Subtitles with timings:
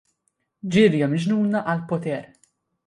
[0.77, 2.23] Ġirja miġnuna għall-poter.